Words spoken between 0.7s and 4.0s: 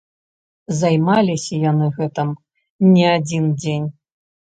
Займаліся яны гэтым не адзін дзень.